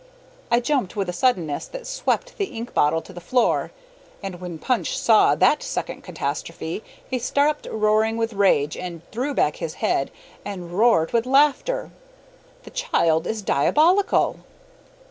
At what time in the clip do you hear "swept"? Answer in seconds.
1.85-2.39